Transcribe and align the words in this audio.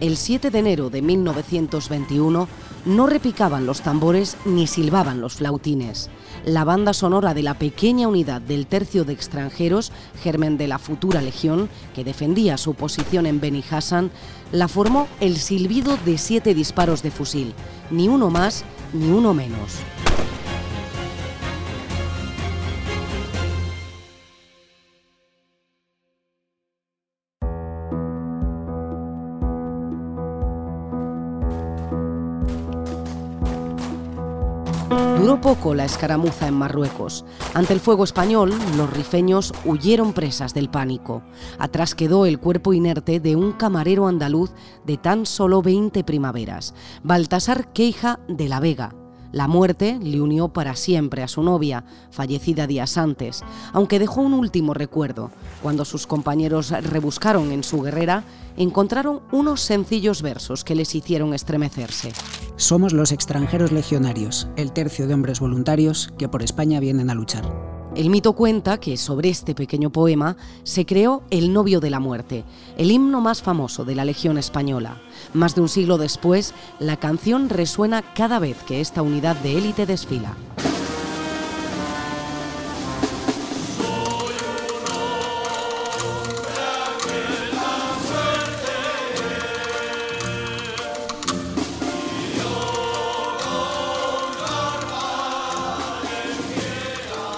el 0.00 0.16
7 0.16 0.50
de 0.50 0.58
enero 0.58 0.90
de 0.90 1.02
1921 1.02 2.48
no 2.84 3.06
repicaban 3.06 3.66
los 3.66 3.80
tambores 3.82 4.36
ni 4.44 4.66
silbaban 4.66 5.20
los 5.20 5.34
flautines. 5.34 6.08
La 6.44 6.64
banda 6.64 6.92
sonora 6.92 7.34
de 7.34 7.42
la 7.42 7.54
pequeña 7.54 8.08
unidad 8.08 8.40
del 8.40 8.66
tercio 8.66 9.04
de 9.04 9.12
extranjeros, 9.12 9.92
germen 10.22 10.56
de 10.56 10.68
la 10.68 10.78
futura 10.78 11.20
legión, 11.20 11.68
que 11.94 12.04
defendía 12.04 12.56
su 12.56 12.74
posición 12.74 13.26
en 13.26 13.40
Beni 13.40 13.64
Hassan, 13.68 14.10
la 14.52 14.68
formó 14.68 15.08
el 15.20 15.36
silbido 15.36 15.98
de 16.04 16.16
siete 16.16 16.54
disparos 16.54 17.02
de 17.02 17.10
fusil, 17.10 17.52
ni 17.90 18.08
uno 18.08 18.30
más 18.30 18.64
ni 18.92 19.10
uno 19.10 19.34
menos. 19.34 19.80
Duró 35.28 35.42
poco 35.42 35.74
la 35.74 35.84
escaramuza 35.84 36.48
en 36.48 36.54
Marruecos. 36.54 37.22
Ante 37.52 37.74
el 37.74 37.80
fuego 37.80 38.02
español, 38.02 38.50
los 38.78 38.90
rifeños 38.90 39.52
huyeron 39.66 40.14
presas 40.14 40.54
del 40.54 40.70
pánico. 40.70 41.22
Atrás 41.58 41.94
quedó 41.94 42.24
el 42.24 42.38
cuerpo 42.38 42.72
inerte 42.72 43.20
de 43.20 43.36
un 43.36 43.52
camarero 43.52 44.06
andaluz 44.08 44.52
de 44.86 44.96
tan 44.96 45.26
solo 45.26 45.60
20 45.60 46.02
primaveras, 46.02 46.72
Baltasar 47.02 47.70
Queija 47.74 48.20
de 48.26 48.48
la 48.48 48.58
Vega, 48.58 48.94
la 49.30 49.46
muerte 49.46 49.98
le 50.00 50.22
unió 50.22 50.48
para 50.48 50.74
siempre 50.74 51.22
a 51.22 51.28
su 51.28 51.42
novia, 51.42 51.84
fallecida 52.10 52.66
días 52.66 52.96
antes, 52.96 53.44
aunque 53.74 53.98
dejó 53.98 54.22
un 54.22 54.32
último 54.32 54.72
recuerdo. 54.72 55.30
Cuando 55.62 55.84
sus 55.84 56.06
compañeros 56.06 56.70
rebuscaron 56.70 57.52
en 57.52 57.62
su 57.62 57.82
guerrera, 57.82 58.24
encontraron 58.56 59.20
unos 59.30 59.60
sencillos 59.60 60.22
versos 60.22 60.64
que 60.64 60.74
les 60.74 60.94
hicieron 60.94 61.34
estremecerse. 61.34 62.12
Somos 62.58 62.92
los 62.92 63.12
extranjeros 63.12 63.70
legionarios, 63.70 64.48
el 64.56 64.72
tercio 64.72 65.06
de 65.06 65.14
hombres 65.14 65.38
voluntarios 65.38 66.12
que 66.18 66.28
por 66.28 66.42
España 66.42 66.80
vienen 66.80 67.08
a 67.08 67.14
luchar. 67.14 67.44
El 67.94 68.10
mito 68.10 68.32
cuenta 68.32 68.80
que 68.80 68.96
sobre 68.96 69.28
este 69.28 69.54
pequeño 69.54 69.90
poema 69.90 70.36
se 70.64 70.84
creó 70.84 71.22
El 71.30 71.52
novio 71.52 71.78
de 71.78 71.90
la 71.90 72.00
muerte, 72.00 72.44
el 72.76 72.90
himno 72.90 73.20
más 73.20 73.42
famoso 73.42 73.84
de 73.84 73.94
la 73.94 74.04
Legión 74.04 74.38
Española. 74.38 75.00
Más 75.34 75.54
de 75.54 75.60
un 75.60 75.68
siglo 75.68 75.98
después, 75.98 76.52
la 76.80 76.96
canción 76.96 77.48
resuena 77.48 78.02
cada 78.02 78.40
vez 78.40 78.56
que 78.64 78.80
esta 78.80 79.02
unidad 79.02 79.36
de 79.36 79.56
élite 79.56 79.86
desfila. 79.86 80.34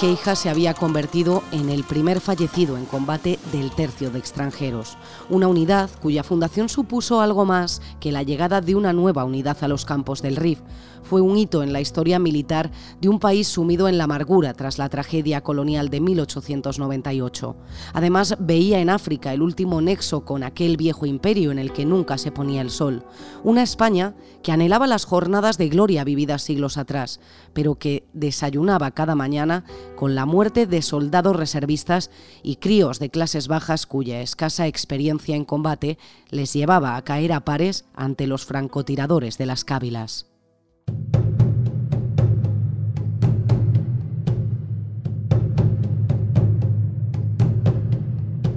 Queija 0.01 0.35
se 0.35 0.49
había 0.49 0.73
convertido 0.73 1.43
en 1.53 1.69
el 1.69 1.85
primer 1.85 2.23
fallecido 2.23 2.79
en 2.79 2.87
combate 2.87 3.39
del 3.53 3.71
tercio 3.71 4.11
de 4.11 4.19
extranjeros, 4.19 4.97
una 5.29 5.47
unidad 5.47 5.91
cuya 6.01 6.25
fundación 6.25 6.71
supuso 6.71 7.21
algo 7.21 7.45
más 7.45 7.83
que 8.01 8.11
la 8.11 8.23
llegada 8.23 8.63
de 8.63 8.75
una 8.75 8.95
nueva 8.95 9.27
unidad 9.27 9.59
a 9.61 9.69
los 9.69 9.85
campos 9.85 10.23
del 10.23 10.37
Rif, 10.37 10.61
fue 11.03 11.21
un 11.21 11.37
hito 11.37 11.63
en 11.63 11.73
la 11.73 11.81
historia 11.81 12.19
militar 12.19 12.71
de 13.01 13.09
un 13.09 13.19
país 13.19 13.49
sumido 13.49 13.89
en 13.89 13.99
la 13.99 14.05
amargura 14.05 14.55
tras 14.55 14.79
la 14.79 14.89
tragedia 14.89 15.41
colonial 15.41 15.89
de 15.91 16.01
1898. 16.01 17.57
Además, 17.95 18.37
veía 18.39 18.81
en 18.81 18.91
África 18.91 19.33
el 19.33 19.43
último 19.43 19.81
nexo 19.81 20.25
con 20.25 20.43
aquel 20.43 20.77
viejo 20.77 21.07
imperio 21.07 21.51
en 21.51 21.59
el 21.59 21.73
que 21.73 21.85
nunca 21.85 22.19
se 22.19 22.33
ponía 22.33 22.61
el 22.61 22.71
sol. 22.71 23.05
Una 23.43 23.63
España 23.63 24.15
que 24.43 24.53
anhelaba 24.53 24.87
las 24.87 25.05
jornadas 25.05 25.59
de 25.59 25.69
gloria 25.69 26.05
vividas 26.05 26.43
siglos 26.43 26.77
atrás, 26.77 27.21
pero 27.53 27.75
que 27.77 28.07
desayunaba 28.13 28.91
cada 28.93 29.15
mañana 29.15 29.65
con 30.01 30.15
la 30.15 30.25
muerte 30.25 30.67
de 30.67 30.81
soldados 30.81 31.37
reservistas 31.37 32.11
y 32.43 32.57
críos 32.57 33.01
de 33.01 33.11
clases 33.11 33.49
bajas 33.49 33.87
cuya 33.87 34.23
escasa 34.23 34.67
experiencia 34.67 35.37
en 35.37 35.45
combate 35.45 35.99
les 36.31 36.55
llevaba 36.55 36.97
a 36.97 37.05
caer 37.05 37.35
a 37.35 37.41
pares 37.41 37.87
ante 37.95 38.27
los 38.27 38.47
francotiradores 38.47 39.37
de 39.37 39.45
las 39.45 39.63
cávilas. 39.63 40.27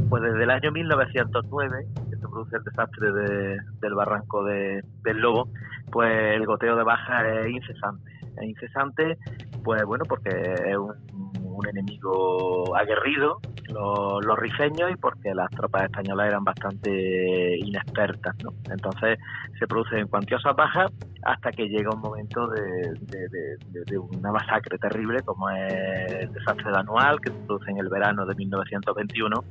Pues 0.09 0.23
desde 0.23 0.43
el 0.43 0.49
año 0.49 0.71
1909, 0.71 1.87
que 2.09 2.15
se 2.15 2.27
produce 2.29 2.55
el 2.55 2.63
desastre 2.63 3.11
del 3.81 3.93
barranco 3.95 4.45
del 4.45 5.17
Lobo, 5.17 5.49
pues 5.91 6.09
el 6.37 6.45
goteo 6.45 6.77
de 6.77 6.83
baja 6.83 7.29
es 7.41 7.49
incesante. 7.49 8.13
Es 8.37 8.43
incesante, 8.43 9.17
pues 9.63 9.83
bueno, 9.85 10.05
porque 10.05 10.29
es 10.29 10.77
un 10.77 11.12
un 11.53 11.67
enemigo 11.67 12.75
aguerrido, 12.75 13.39
los, 13.69 14.25
los, 14.25 14.37
rifeños, 14.37 14.91
y 14.91 14.95
porque 14.95 15.33
las 15.33 15.49
tropas 15.51 15.83
españolas 15.83 16.27
eran 16.27 16.43
bastante 16.43 17.57
inexpertas. 17.59 18.35
¿no? 18.43 18.51
Entonces 18.69 19.19
se 19.59 19.67
producen 19.67 20.07
cuantiosas 20.07 20.55
bajas 20.55 20.91
hasta 21.23 21.51
que 21.51 21.67
llega 21.67 21.89
un 21.93 22.01
momento 22.01 22.47
de, 22.47 23.97
una 23.97 24.31
masacre 24.31 24.77
terrible, 24.77 25.21
como 25.23 25.49
es 25.49 26.13
el 26.13 26.33
desastre 26.33 26.71
de 26.71 26.77
anual, 26.77 27.19
que 27.21 27.31
se 27.31 27.37
produce 27.45 27.71
en 27.71 27.77
el 27.77 27.89
verano 27.89 28.25
de 28.25 28.35
1921 28.35 29.43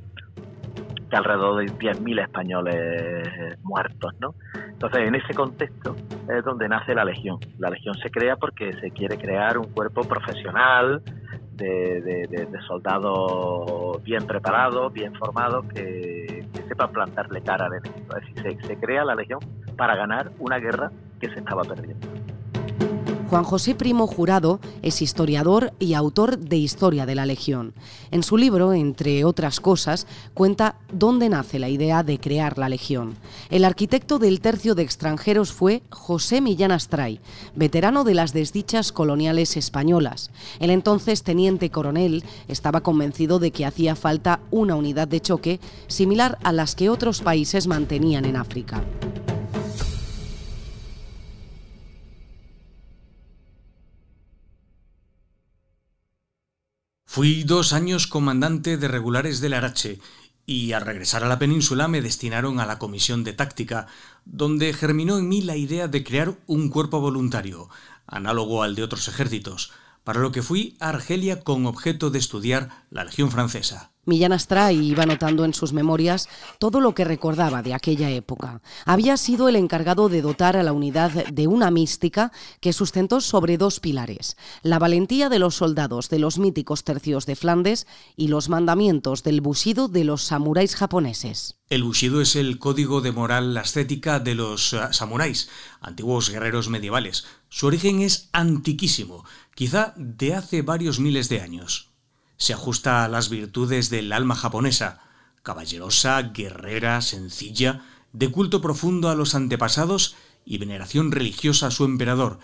que 1.09 1.15
alrededor 1.15 1.63
de 1.63 1.71
10.000 1.71 2.21
españoles 2.21 3.59
muertos, 3.63 4.13
¿no? 4.19 4.33
Entonces, 4.67 5.07
en 5.07 5.15
ese 5.15 5.33
contexto 5.33 5.95
es 6.27 6.43
donde 6.43 6.67
nace 6.67 6.95
la 6.95 7.05
Legión. 7.05 7.39
La 7.59 7.69
Legión 7.69 7.95
se 7.95 8.09
crea 8.09 8.35
porque 8.35 8.73
se 8.81 8.91
quiere 8.91 9.17
crear 9.17 9.57
un 9.57 9.71
cuerpo 9.71 10.01
profesional, 10.01 11.01
de, 11.63 12.49
soldados 12.67 14.01
bien 14.03 14.25
preparados, 14.25 14.91
bien 14.93 15.13
formados, 15.15 15.65
que, 15.73 16.45
sepan 16.67 16.91
plantarle 16.91 17.41
cara 17.41 17.65
al 17.65 17.73
enemigo. 17.73 18.15
Es 18.17 18.43
decir, 18.43 18.65
se 18.65 18.77
crea 18.77 19.03
la 19.03 19.15
legión 19.15 19.39
para 19.75 19.95
ganar 19.95 20.31
una 20.39 20.57
guerra 20.57 20.91
que 21.19 21.29
se 21.29 21.39
estaba 21.39 21.63
perdiendo. 21.63 22.07
Juan 23.33 23.45
José 23.45 23.73
Primo 23.73 24.05
Jurado 24.05 24.59
es 24.83 25.01
historiador 25.01 25.73
y 25.79 25.95
autor 25.95 26.37
de 26.37 26.57
Historia 26.57 27.07
de 27.07 27.15
la 27.15 27.25
Legión. 27.25 27.73
En 28.11 28.21
su 28.21 28.37
libro, 28.37 28.73
entre 28.73 29.25
otras 29.25 29.59
cosas, 29.59 30.05
cuenta 30.35 30.75
dónde 30.91 31.29
nace 31.29 31.57
la 31.57 31.67
idea 31.67 32.03
de 32.03 32.19
crear 32.19 32.59
la 32.59 32.69
Legión. 32.69 33.15
El 33.49 33.65
arquitecto 33.65 34.19
del 34.19 34.39
tercio 34.39 34.75
de 34.75 34.83
extranjeros 34.83 35.51
fue 35.51 35.81
José 35.89 36.41
Millán 36.41 36.71
Astray, 36.71 37.21
veterano 37.55 38.03
de 38.03 38.13
las 38.13 38.33
desdichas 38.33 38.91
coloniales 38.91 39.57
españolas. 39.57 40.29
El 40.59 40.69
entonces 40.69 41.23
teniente 41.23 41.71
coronel 41.71 42.23
estaba 42.47 42.81
convencido 42.81 43.39
de 43.39 43.49
que 43.49 43.65
hacía 43.65 43.95
falta 43.95 44.41
una 44.51 44.75
unidad 44.75 45.07
de 45.07 45.21
choque 45.21 45.59
similar 45.87 46.37
a 46.43 46.51
las 46.51 46.75
que 46.75 46.91
otros 46.91 47.21
países 47.21 47.65
mantenían 47.65 48.25
en 48.25 48.35
África. 48.35 48.83
Fui 57.13 57.43
dos 57.43 57.73
años 57.73 58.07
comandante 58.07 58.75
de 58.75 58.87
regulares 58.87 59.39
del 59.39 59.53
Arache 59.53 59.99
y 60.47 60.71
al 60.71 60.81
regresar 60.81 61.23
a 61.23 61.27
la 61.27 61.37
península 61.37 61.87
me 61.87 62.01
destinaron 62.01 62.59
a 62.59 62.65
la 62.65 62.79
comisión 62.79 63.23
de 63.23 63.33
táctica, 63.33 63.85
donde 64.25 64.73
germinó 64.73 65.19
en 65.19 65.29
mí 65.29 65.43
la 65.43 65.55
idea 65.55 65.87
de 65.87 66.03
crear 66.03 66.35
un 66.47 66.69
cuerpo 66.69 67.01
voluntario, 67.01 67.69
análogo 68.07 68.63
al 68.63 68.73
de 68.73 68.81
otros 68.81 69.07
ejércitos, 69.09 69.71
para 70.03 70.21
lo 70.21 70.31
que 70.31 70.41
fui 70.41 70.75
a 70.79 70.89
Argelia 70.89 71.41
con 71.41 71.67
objeto 71.67 72.09
de 72.09 72.17
estudiar 72.17 72.83
la 72.89 73.03
Legión 73.03 73.29
Francesa. 73.29 73.92
Millán 74.05 74.33
Astray 74.33 74.77
iba 74.77 75.05
notando 75.05 75.45
en 75.45 75.53
sus 75.53 75.71
memorias 75.71 76.27
todo 76.59 76.81
lo 76.81 76.93
que 76.93 77.05
recordaba 77.05 77.61
de 77.61 77.73
aquella 77.73 78.09
época. 78.09 78.61
Había 78.85 79.15
sido 79.15 79.47
el 79.47 79.55
encargado 79.55 80.09
de 80.09 80.21
dotar 80.21 80.57
a 80.57 80.63
la 80.63 80.73
unidad 80.73 81.11
de 81.11 81.47
una 81.47 81.71
mística 81.71 82.33
que 82.59 82.73
sustentó 82.73 83.21
sobre 83.21 83.57
dos 83.57 83.79
pilares, 83.79 84.35
la 84.61 84.77
valentía 84.77 85.29
de 85.29 85.39
los 85.39 85.55
soldados 85.55 86.09
de 86.09 86.19
los 86.19 86.37
míticos 86.37 86.83
tercios 86.83 87.25
de 87.25 87.37
Flandes 87.37 87.87
y 88.17 88.27
los 88.27 88.49
mandamientos 88.49 89.23
del 89.23 89.39
bushido 89.39 89.87
de 89.87 90.03
los 90.03 90.23
samuráis 90.23 90.75
japoneses. 90.75 91.55
El 91.69 91.83
bushido 91.83 92.19
es 92.21 92.35
el 92.35 92.59
código 92.59 92.99
de 92.99 93.13
moral 93.13 93.55
ascética 93.57 94.19
de 94.19 94.35
los 94.35 94.73
eh, 94.73 94.79
samuráis, 94.91 95.49
antiguos 95.79 96.29
guerreros 96.29 96.67
medievales. 96.67 97.25
Su 97.47 97.67
origen 97.67 98.01
es 98.01 98.29
antiquísimo, 98.33 99.23
quizá 99.55 99.93
de 99.95 100.35
hace 100.35 100.61
varios 100.61 100.99
miles 100.99 101.29
de 101.29 101.39
años 101.39 101.92
se 102.37 102.53
ajusta 102.53 103.03
a 103.03 103.07
las 103.07 103.29
virtudes 103.29 103.89
del 103.89 104.11
alma 104.11 104.35
japonesa, 104.35 105.01
caballerosa, 105.43 106.21
guerrera, 106.21 107.01
sencilla, 107.01 107.85
de 108.11 108.29
culto 108.29 108.61
profundo 108.61 109.09
a 109.09 109.15
los 109.15 109.35
antepasados 109.35 110.15
y 110.45 110.57
veneración 110.57 111.11
religiosa 111.11 111.67
a 111.67 111.71
su 111.71 111.85
emperador, 111.85 112.39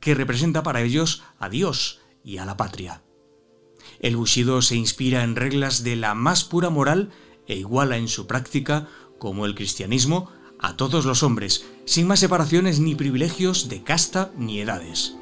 que 0.00 0.14
representa 0.14 0.62
para 0.62 0.82
ellos 0.82 1.22
a 1.38 1.48
Dios 1.48 2.00
y 2.22 2.38
a 2.38 2.44
la 2.44 2.56
patria. 2.56 3.02
El 4.00 4.16
Bushido 4.16 4.62
se 4.62 4.76
inspira 4.76 5.24
en 5.24 5.36
reglas 5.36 5.82
de 5.82 5.96
la 5.96 6.14
más 6.14 6.44
pura 6.44 6.70
moral 6.70 7.10
e 7.46 7.56
iguala 7.56 7.96
en 7.96 8.08
su 8.08 8.26
práctica, 8.26 8.88
como 9.18 9.46
el 9.46 9.54
cristianismo, 9.54 10.30
a 10.58 10.76
todos 10.76 11.04
los 11.04 11.22
hombres, 11.22 11.66
sin 11.84 12.06
más 12.06 12.20
separaciones 12.20 12.80
ni 12.80 12.94
privilegios 12.94 13.68
de 13.68 13.82
casta 13.82 14.32
ni 14.36 14.60
edades. 14.60 15.14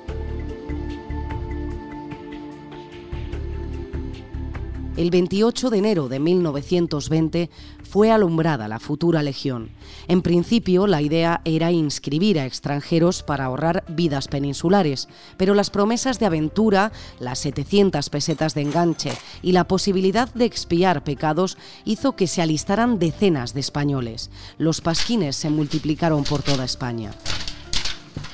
El 5.02 5.10
28 5.10 5.70
de 5.70 5.78
enero 5.78 6.08
de 6.08 6.20
1920 6.20 7.50
fue 7.82 8.12
alumbrada 8.12 8.68
la 8.68 8.78
futura 8.78 9.24
legión. 9.24 9.70
En 10.06 10.22
principio, 10.22 10.86
la 10.86 11.02
idea 11.02 11.40
era 11.44 11.72
inscribir 11.72 12.38
a 12.38 12.46
extranjeros 12.46 13.24
para 13.24 13.46
ahorrar 13.46 13.82
vidas 13.88 14.28
peninsulares, 14.28 15.08
pero 15.36 15.54
las 15.54 15.70
promesas 15.70 16.20
de 16.20 16.26
aventura, 16.26 16.92
las 17.18 17.40
700 17.40 18.10
pesetas 18.10 18.54
de 18.54 18.60
enganche 18.60 19.10
y 19.42 19.50
la 19.50 19.66
posibilidad 19.66 20.32
de 20.34 20.44
expiar 20.44 21.02
pecados 21.02 21.58
hizo 21.84 22.14
que 22.14 22.28
se 22.28 22.40
alistaran 22.40 23.00
decenas 23.00 23.54
de 23.54 23.60
españoles. 23.60 24.30
Los 24.56 24.80
pasquines 24.82 25.34
se 25.34 25.50
multiplicaron 25.50 26.22
por 26.22 26.44
toda 26.44 26.64
España. 26.64 27.10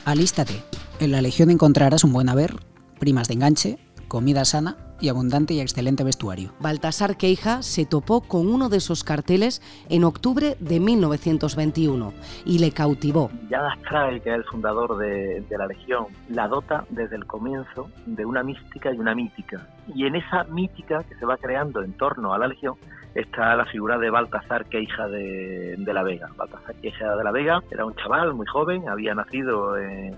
Alístate. 0.05 0.62
En 1.00 1.12
la 1.12 1.23
legión 1.23 1.49
encontrarás 1.49 2.05
un 2.05 2.12
buen 2.12 2.29
haber, 2.29 2.56
primas 2.99 3.26
de 3.26 3.35
enganche, 3.35 3.79
comida 4.06 4.44
sana 4.44 4.88
y 5.00 5.08
abundante 5.08 5.54
y 5.54 5.60
excelente 5.60 6.04
vestuario. 6.04 6.52
Baltasar 6.60 7.16
Queija 7.16 7.62
se 7.62 7.86
topó 7.86 8.20
con 8.20 8.48
uno 8.48 8.68
de 8.68 8.78
esos 8.78 9.04
carteles 9.04 9.62
en 9.88 10.04
octubre 10.04 10.56
de 10.60 10.80
1921 10.80 12.12
y 12.44 12.58
le 12.58 12.72
cautivó. 12.72 13.30
Ya 13.50 13.66
Astray, 13.68 14.20
que 14.20 14.30
es 14.30 14.36
el 14.36 14.44
fundador 14.44 14.96
de, 14.98 15.42
de, 15.48 15.58
la 15.58 15.66
Legión, 15.66 16.06
la 16.28 16.48
dota 16.48 16.84
desde 16.90 17.16
el 17.16 17.26
comienzo 17.26 17.90
de 18.06 18.24
una 18.24 18.42
mística 18.42 18.92
y 18.92 18.98
una 18.98 19.14
mítica. 19.14 19.66
Y 19.94 20.06
en 20.06 20.16
esa 20.16 20.44
mítica 20.44 21.02
que 21.04 21.14
se 21.14 21.26
va 21.26 21.36
creando 21.36 21.82
en 21.82 21.92
torno 21.94 22.34
a 22.34 22.38
la 22.38 22.48
Legión 22.48 22.74
está 23.14 23.56
la 23.56 23.64
figura 23.66 23.98
de 23.98 24.10
Baltasar 24.10 24.66
Queija 24.66 25.08
de, 25.08 25.76
de 25.78 25.92
la 25.92 26.02
Vega. 26.02 26.28
Baltasar 26.36 26.74
Queija 26.76 27.16
de 27.16 27.24
la 27.24 27.32
Vega 27.32 27.62
era 27.70 27.84
un 27.84 27.94
chaval 27.96 28.34
muy 28.34 28.46
joven, 28.46 28.88
había 28.88 29.14
nacido 29.14 29.76
en, 29.76 30.14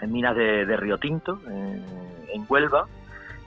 en 0.00 0.12
minas 0.12 0.36
de, 0.36 0.66
de 0.66 0.76
Río 0.76 0.98
Tinto, 0.98 1.40
en, 1.46 1.84
en 2.32 2.46
Huelva, 2.48 2.86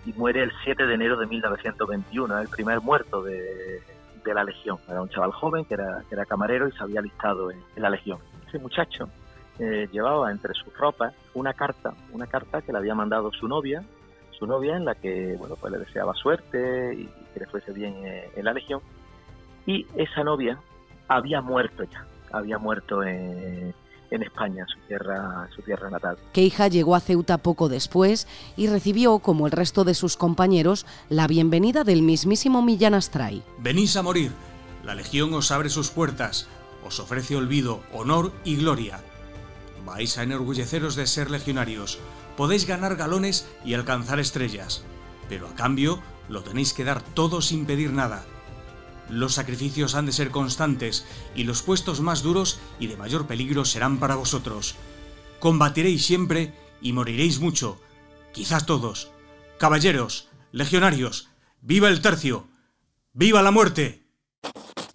y 0.05 0.13
muere 0.13 0.43
el 0.43 0.51
7 0.63 0.85
de 0.85 0.93
enero 0.93 1.17
de 1.17 1.27
1921, 1.27 2.39
el 2.39 2.47
primer 2.49 2.81
muerto 2.81 3.21
de, 3.23 3.81
de 4.23 4.33
la 4.33 4.43
Legión. 4.43 4.77
Era 4.87 5.01
un 5.01 5.09
chaval 5.09 5.31
joven 5.31 5.65
que 5.65 5.75
era, 5.75 6.03
que 6.07 6.15
era 6.15 6.25
camarero 6.25 6.67
y 6.67 6.71
se 6.71 6.83
había 6.83 6.99
alistado 6.99 7.51
en, 7.51 7.61
la 7.75 7.89
Legión. 7.89 8.19
Ese 8.47 8.59
muchacho 8.59 9.09
eh, 9.59 9.87
llevaba 9.91 10.31
entre 10.31 10.53
sus 10.53 10.75
ropas 10.77 11.13
una 11.33 11.53
carta, 11.53 11.93
una 12.11 12.27
carta 12.27 12.61
que 12.61 12.71
le 12.71 12.77
había 12.77 12.95
mandado 12.95 13.31
su 13.31 13.47
novia, 13.47 13.83
su 14.31 14.47
novia 14.47 14.75
en 14.75 14.85
la 14.85 14.95
que 14.95 15.35
bueno 15.37 15.55
pues 15.55 15.71
le 15.71 15.79
deseaba 15.79 16.13
suerte 16.15 16.93
y 16.95 17.09
que 17.33 17.39
le 17.39 17.45
fuese 17.47 17.71
bien 17.71 17.95
eh, 18.05 18.29
en 18.35 18.45
la 18.45 18.53
Legión. 18.53 18.81
Y 19.65 19.87
esa 19.95 20.23
novia 20.23 20.59
había 21.07 21.41
muerto 21.41 21.83
ya, 21.83 22.05
había 22.31 22.57
muerto 22.57 23.03
en, 23.03 23.73
en 24.15 24.23
España, 24.23 24.65
su 24.67 24.79
tierra, 24.87 25.47
su 25.55 25.61
tierra 25.61 25.89
natal. 25.89 26.17
Queija 26.33 26.67
llegó 26.67 26.95
a 26.95 26.99
Ceuta 26.99 27.39
poco 27.39 27.69
después 27.69 28.27
y 28.55 28.67
recibió, 28.67 29.19
como 29.19 29.47
el 29.47 29.51
resto 29.51 29.83
de 29.83 29.93
sus 29.93 30.17
compañeros, 30.17 30.85
la 31.09 31.27
bienvenida 31.27 31.83
del 31.83 32.03
mismísimo 32.03 32.61
Millán 32.61 32.93
Astray. 32.93 33.43
Venís 33.57 33.95
a 33.97 34.03
morir. 34.03 34.31
La 34.83 34.95
Legión 34.95 35.33
os 35.33 35.51
abre 35.51 35.69
sus 35.69 35.89
puertas, 35.89 36.47
os 36.85 36.99
ofrece 36.99 37.35
olvido, 37.35 37.81
honor 37.93 38.31
y 38.43 38.57
gloria. 38.57 38.99
Vais 39.85 40.17
a 40.17 40.23
enorgulleceros 40.23 40.95
de 40.95 41.07
ser 41.07 41.31
legionarios, 41.31 41.99
podéis 42.37 42.67
ganar 42.67 42.95
galones 42.95 43.47
y 43.65 43.73
alcanzar 43.73 44.19
estrellas, 44.19 44.83
pero 45.29 45.47
a 45.47 45.55
cambio 45.55 45.99
lo 46.29 46.43
tenéis 46.43 46.73
que 46.73 46.83
dar 46.83 47.01
todo 47.01 47.41
sin 47.41 47.65
pedir 47.65 47.91
nada. 47.91 48.25
Los 49.09 49.33
sacrificios 49.33 49.95
han 49.95 50.05
de 50.05 50.11
ser 50.11 50.31
constantes 50.31 51.05
y 51.35 51.43
los 51.43 51.61
puestos 51.61 52.01
más 52.01 52.23
duros 52.23 52.59
y 52.79 52.87
de 52.87 52.97
mayor 52.97 53.27
peligro 53.27 53.65
serán 53.65 53.99
para 53.99 54.15
vosotros. 54.15 54.75
Combatiréis 55.39 56.05
siempre 56.05 56.53
y 56.81 56.93
moriréis 56.93 57.39
mucho, 57.39 57.81
quizás 58.33 58.65
todos. 58.65 59.11
Caballeros, 59.57 60.29
legionarios, 60.51 61.29
viva 61.61 61.89
el 61.89 62.01
tercio, 62.01 62.47
viva 63.13 63.41
la 63.41 63.51
muerte. 63.51 64.02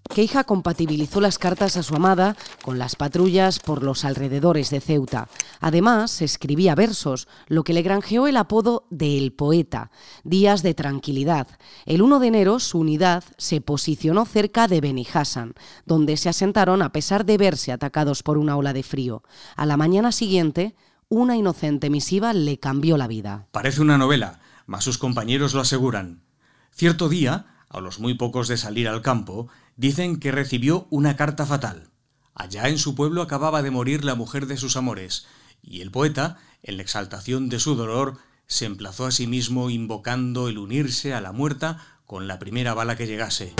Queija 0.08 0.44
compatibilizó 0.44 1.20
las 1.20 1.38
cartas 1.38 1.76
a 1.76 1.82
su 1.82 1.94
amada 1.94 2.36
con 2.62 2.78
las 2.78 2.96
patrullas 2.96 3.58
por 3.60 3.82
los 3.82 4.04
alrededores 4.04 4.70
de 4.70 4.80
Ceuta. 4.80 5.28
Además, 5.60 6.22
escribía 6.22 6.74
versos, 6.74 7.28
lo 7.46 7.62
que 7.62 7.72
le 7.72 7.82
granjeó 7.82 8.26
el 8.26 8.36
apodo 8.36 8.86
de 8.90 9.18
El 9.18 9.32
Poeta, 9.32 9.90
días 10.24 10.62
de 10.62 10.74
tranquilidad. 10.74 11.46
El 11.86 12.02
1 12.02 12.18
de 12.18 12.26
enero 12.26 12.58
su 12.58 12.78
unidad 12.78 13.22
se 13.36 13.60
posicionó 13.60 14.24
cerca 14.24 14.66
de 14.66 14.80
Beni 14.80 15.06
Hassan, 15.12 15.54
donde 15.84 16.16
se 16.16 16.28
asentaron 16.28 16.82
a 16.82 16.92
pesar 16.92 17.24
de 17.24 17.36
verse 17.36 17.70
atacados 17.70 18.22
por 18.22 18.38
una 18.38 18.56
ola 18.56 18.72
de 18.72 18.82
frío. 18.82 19.22
A 19.56 19.66
la 19.66 19.76
mañana 19.76 20.10
siguiente, 20.10 20.74
una 21.08 21.36
inocente 21.36 21.90
misiva 21.90 22.32
le 22.32 22.58
cambió 22.58 22.96
la 22.96 23.06
vida. 23.06 23.46
Parece 23.52 23.80
una 23.80 23.98
novela, 23.98 24.40
mas 24.66 24.84
sus 24.84 24.98
compañeros 24.98 25.54
lo 25.54 25.60
aseguran. 25.60 26.22
Cierto 26.70 27.08
día, 27.08 27.46
a 27.68 27.80
los 27.80 27.98
muy 27.98 28.14
pocos 28.14 28.48
de 28.48 28.56
salir 28.56 28.88
al 28.88 29.02
campo, 29.02 29.48
dicen 29.78 30.18
que 30.18 30.32
recibió 30.32 30.86
una 30.90 31.16
carta 31.16 31.46
fatal. 31.46 31.88
Allá 32.34 32.68
en 32.68 32.78
su 32.78 32.94
pueblo 32.94 33.22
acababa 33.22 33.62
de 33.62 33.70
morir 33.70 34.04
la 34.04 34.16
mujer 34.16 34.46
de 34.46 34.58
sus 34.58 34.76
amores, 34.76 35.26
y 35.62 35.80
el 35.80 35.90
poeta, 35.90 36.36
en 36.62 36.76
la 36.76 36.82
exaltación 36.82 37.48
de 37.48 37.60
su 37.60 37.76
dolor, 37.76 38.18
se 38.46 38.66
emplazó 38.66 39.06
a 39.06 39.12
sí 39.12 39.26
mismo 39.26 39.70
invocando 39.70 40.48
el 40.48 40.58
unirse 40.58 41.14
a 41.14 41.20
la 41.20 41.32
muerta 41.32 41.78
con 42.06 42.26
la 42.26 42.38
primera 42.38 42.74
bala 42.74 42.96
que 42.96 43.06
llegase. 43.06 43.54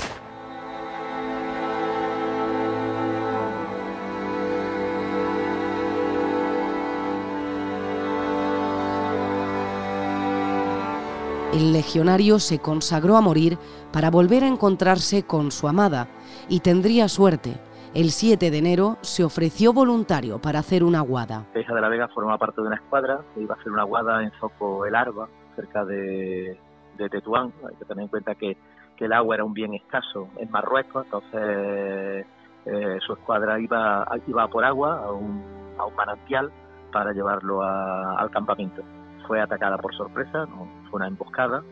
El 11.52 11.72
legionario 11.72 12.38
se 12.40 12.58
consagró 12.58 13.16
a 13.16 13.22
morir 13.22 13.56
para 13.90 14.10
volver 14.10 14.44
a 14.44 14.48
encontrarse 14.48 15.26
con 15.26 15.50
su 15.50 15.66
amada 15.66 16.06
y 16.46 16.60
tendría 16.60 17.08
suerte. 17.08 17.58
El 17.94 18.10
7 18.10 18.50
de 18.50 18.58
enero 18.58 18.98
se 19.00 19.24
ofreció 19.24 19.72
voluntario 19.72 20.42
para 20.42 20.58
hacer 20.58 20.84
una 20.84 21.00
guada. 21.00 21.46
Hija 21.58 21.74
de 21.74 21.80
la 21.80 21.88
Vega 21.88 22.06
formaba 22.08 22.36
parte 22.36 22.60
de 22.60 22.66
una 22.66 22.76
escuadra 22.76 23.20
que 23.34 23.40
iba 23.40 23.54
a 23.54 23.58
hacer 23.58 23.72
una 23.72 23.84
guada 23.84 24.22
en 24.22 24.30
Zoco 24.32 24.84
el 24.84 24.94
Arba, 24.94 25.26
cerca 25.56 25.86
de, 25.86 26.60
de 26.98 27.08
Tetuán. 27.08 27.50
Hay 27.66 27.76
que 27.76 27.86
tener 27.86 28.02
en 28.02 28.08
cuenta 28.08 28.34
que, 28.34 28.58
que, 28.94 29.06
el 29.06 29.12
agua 29.14 29.36
era 29.36 29.44
un 29.44 29.54
bien 29.54 29.72
escaso 29.72 30.28
en 30.36 30.50
Marruecos, 30.50 31.06
entonces 31.06 32.26
eh, 32.66 32.98
su 33.06 33.14
escuadra 33.14 33.58
iba, 33.58 34.06
iba 34.26 34.48
por 34.48 34.66
agua 34.66 35.02
a 35.02 35.12
un, 35.12 35.42
a 35.78 35.86
un 35.86 35.96
manantial 35.96 36.52
para 36.92 37.12
llevarlo 37.12 37.62
a, 37.62 38.20
al 38.20 38.30
campamento. 38.30 38.82
Fue 39.26 39.40
atacada 39.40 39.78
por 39.78 39.94
sorpresa, 39.94 40.44
no, 40.46 40.77
fue 40.88 40.98
una 40.98 41.08
emboscada 41.08 41.62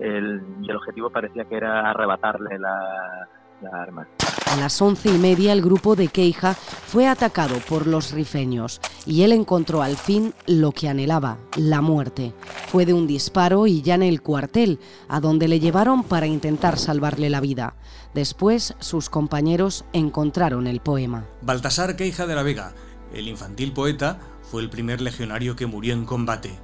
el, 0.00 0.42
y 0.62 0.70
el 0.70 0.76
objetivo 0.76 1.10
parecía 1.10 1.44
que 1.44 1.56
era 1.56 1.90
arrebatarle 1.90 2.58
la, 2.58 3.28
la 3.62 3.82
arma. 3.82 4.08
A 4.52 4.56
las 4.56 4.80
once 4.80 5.08
y 5.08 5.18
media 5.18 5.52
el 5.52 5.62
grupo 5.62 5.96
de 5.96 6.08
Queija 6.08 6.54
fue 6.54 7.08
atacado 7.08 7.56
por 7.68 7.86
los 7.86 8.12
rifeños 8.12 8.80
y 9.06 9.22
él 9.22 9.32
encontró 9.32 9.82
al 9.82 9.96
fin 9.96 10.34
lo 10.46 10.72
que 10.72 10.88
anhelaba, 10.88 11.38
la 11.56 11.80
muerte. 11.80 12.32
Fue 12.68 12.86
de 12.86 12.92
un 12.92 13.06
disparo 13.06 13.66
y 13.66 13.82
ya 13.82 13.94
en 13.94 14.02
el 14.02 14.22
cuartel, 14.22 14.78
a 15.08 15.20
donde 15.20 15.48
le 15.48 15.60
llevaron 15.60 16.04
para 16.04 16.26
intentar 16.26 16.78
salvarle 16.78 17.30
la 17.30 17.40
vida. 17.40 17.74
Después 18.14 18.74
sus 18.78 19.10
compañeros 19.10 19.84
encontraron 19.92 20.66
el 20.66 20.80
poema. 20.80 21.26
Baltasar 21.42 21.96
Queija 21.96 22.26
de 22.26 22.34
la 22.34 22.42
Vega, 22.42 22.72
el 23.12 23.28
infantil 23.28 23.72
poeta, 23.72 24.18
fue 24.42 24.62
el 24.62 24.70
primer 24.70 25.00
legionario 25.00 25.56
que 25.56 25.66
murió 25.66 25.92
en 25.92 26.04
combate. 26.04 26.58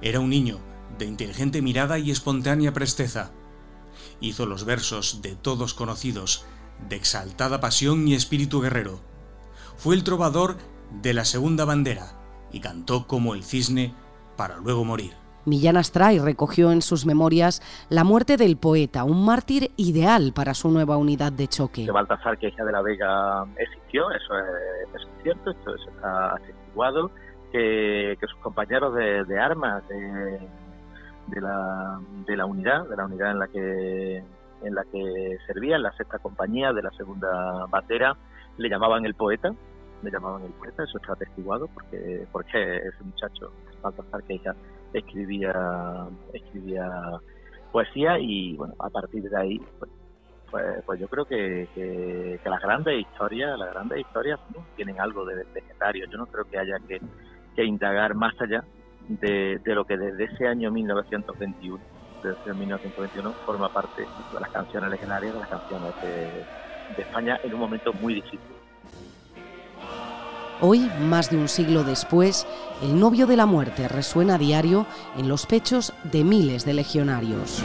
Era 0.00 0.20
un 0.20 0.30
niño, 0.30 0.58
de 0.98 1.06
inteligente 1.06 1.62
mirada 1.62 1.98
y 1.98 2.10
espontánea 2.10 2.72
presteza. 2.72 3.30
Hizo 4.20 4.46
los 4.46 4.64
versos 4.64 5.22
de 5.22 5.36
todos 5.36 5.74
conocidos, 5.74 6.46
de 6.88 6.96
exaltada 6.96 7.60
pasión 7.60 8.06
y 8.08 8.14
espíritu 8.14 8.60
guerrero. 8.60 9.00
Fue 9.76 9.94
el 9.94 10.04
trovador 10.04 10.56
de 11.02 11.14
la 11.14 11.24
segunda 11.24 11.64
bandera 11.64 12.12
y 12.52 12.60
cantó 12.60 13.06
como 13.06 13.34
el 13.34 13.42
cisne 13.42 13.94
para 14.36 14.56
luego 14.58 14.84
morir. 14.84 15.12
Millán 15.46 15.76
Astray 15.76 16.18
recogió 16.20 16.72
en 16.72 16.80
sus 16.80 17.04
memorias 17.04 17.60
la 17.90 18.02
muerte 18.02 18.36
del 18.36 18.56
poeta, 18.56 19.04
un 19.04 19.26
mártir 19.26 19.72
ideal 19.76 20.32
para 20.34 20.54
su 20.54 20.70
nueva 20.70 20.96
unidad 20.96 21.32
de 21.32 21.48
choque. 21.48 21.84
Que 21.84 21.90
Baltasar, 21.90 22.38
que 22.38 22.48
hija 22.48 22.64
de 22.64 22.72
la 22.72 22.80
Vega, 22.80 23.44
existió, 23.58 24.10
eso 24.10 24.38
es, 24.38 24.94
eso 24.94 25.06
es 25.06 25.22
cierto, 25.22 25.50
esto, 25.50 25.74
está 25.74 26.34
atestiguado, 26.34 27.10
que, 27.52 28.16
que 28.18 28.26
sus 28.26 28.38
compañeros 28.38 28.94
de, 28.94 29.24
de 29.24 29.38
armas, 29.38 29.86
de, 29.88 30.48
de 31.28 31.40
la, 31.40 32.00
de 32.26 32.36
la 32.36 32.46
unidad, 32.46 32.88
de 32.88 32.96
la 32.96 33.06
unidad 33.06 33.30
en 33.30 33.38
la 33.38 33.48
que 33.48 34.24
en 34.62 34.74
la 34.74 34.84
que 34.84 35.36
servía, 35.46 35.76
en 35.76 35.82
la 35.82 35.92
sexta 35.92 36.18
compañía 36.18 36.72
de 36.72 36.82
la 36.82 36.90
segunda 36.92 37.66
bandera, 37.66 38.16
le 38.56 38.68
llamaban 38.70 39.04
el 39.04 39.14
poeta, 39.14 39.50
le 40.02 40.10
llamaban 40.10 40.42
el 40.42 40.52
poeta, 40.52 40.84
eso 40.84 40.98
está 40.98 41.12
atestiguado 41.12 41.68
porque 41.68 42.26
porque 42.32 42.76
ese 42.76 43.04
muchacho, 43.04 43.52
Baltasar 43.82 44.22
Queija, 44.24 44.54
escribía 44.92 46.06
escribía 46.32 46.88
poesía 47.72 48.18
y 48.18 48.56
bueno, 48.56 48.74
a 48.78 48.88
partir 48.88 49.28
de 49.28 49.36
ahí 49.36 49.58
pues, 49.78 49.90
pues, 50.50 50.82
pues 50.86 51.00
yo 51.00 51.08
creo 51.08 51.24
que, 51.24 51.68
que, 51.74 52.38
las 52.48 52.62
grandes 52.62 53.00
historias, 53.00 53.58
las 53.58 53.72
grandes 53.72 53.98
historias 53.98 54.38
tienen 54.76 55.00
algo 55.00 55.24
de 55.24 55.44
legendario. 55.52 56.06
Yo 56.06 56.16
no 56.16 56.26
creo 56.26 56.44
que 56.44 56.58
haya 56.58 56.78
que, 56.86 57.00
que 57.56 57.64
indagar 57.64 58.14
más 58.14 58.40
allá 58.40 58.62
de, 59.08 59.60
de, 59.64 59.74
lo 59.74 59.84
que 59.84 59.96
desde 59.96 60.24
ese 60.24 60.46
año 60.46 60.70
1921, 60.70 61.82
desde 62.22 62.54
1921, 62.54 63.32
forma 63.44 63.72
parte 63.72 64.02
de 64.02 64.40
las 64.40 64.50
canciones 64.50 64.90
legendarias, 64.90 65.34
de 65.34 65.40
las 65.40 65.48
canciones 65.48 65.92
de, 66.02 66.44
de 66.96 67.02
España 67.02 67.38
en 67.42 67.54
un 67.54 67.60
momento 67.60 67.92
muy 67.92 68.14
difícil. 68.14 68.40
Hoy, 70.60 70.88
más 71.00 71.30
de 71.30 71.36
un 71.36 71.48
siglo 71.48 71.84
después, 71.84 72.46
el 72.82 72.98
novio 72.98 73.26
de 73.26 73.36
la 73.36 73.44
muerte 73.44 73.88
resuena 73.88 74.36
a 74.36 74.38
diario 74.38 74.86
en 75.18 75.28
los 75.28 75.46
pechos 75.46 75.92
de 76.04 76.24
miles 76.24 76.64
de 76.64 76.74
legionarios. 76.74 77.62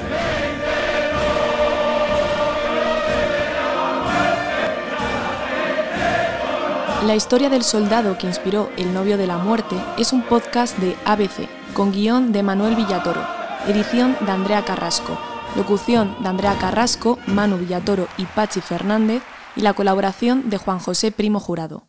La 7.05 7.15
historia 7.15 7.49
del 7.49 7.63
soldado 7.63 8.17
que 8.17 8.27
inspiró 8.27 8.69
El 8.75 8.93
novio 8.93 9.17
de 9.17 9.25
la 9.25 9.37
muerte 9.37 9.75
es 9.97 10.11
un 10.11 10.21
podcast 10.21 10.77
de 10.79 10.97
ABC, 11.05 11.47
con 11.73 11.93
guion 11.93 12.33
de 12.33 12.43
Manuel 12.43 12.75
Villatoro, 12.75 13.21
edición 13.67 14.17
de 14.19 14.29
Andrea 14.29 14.65
Carrasco, 14.65 15.17
locución 15.55 16.17
de 16.21 16.27
Andrea 16.27 16.57
Carrasco, 16.59 17.17
Manu 17.25 17.57
Villatoro 17.57 18.09
y 18.17 18.25
Pachi 18.25 18.59
Fernández 18.59 19.23
y 19.55 19.61
la 19.61 19.73
colaboración 19.73 20.49
de 20.49 20.57
Juan 20.57 20.79
José 20.79 21.13
Primo 21.13 21.39
Jurado. 21.39 21.88